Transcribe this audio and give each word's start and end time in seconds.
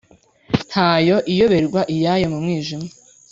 Ntayo 0.69 1.15
iyoberwa 1.31 1.81
iyayo 1.95 2.25
mu 2.33 2.39
mwijima 2.43 2.87